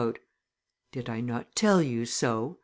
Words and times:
"Did 0.91 1.05
not 1.27 1.41
I 1.41 1.45
tell 1.53 1.79
you 1.79 2.07
so?" 2.07 2.57